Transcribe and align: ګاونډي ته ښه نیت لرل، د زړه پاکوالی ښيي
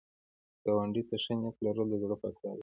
ګاونډي 0.63 1.01
ته 1.09 1.15
ښه 1.23 1.33
نیت 1.41 1.57
لرل، 1.65 1.87
د 1.89 1.93
زړه 2.01 2.15
پاکوالی 2.21 2.57
ښيي 2.59 2.59